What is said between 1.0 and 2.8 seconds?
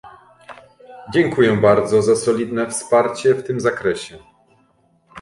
Dziękuję bardzo za solidne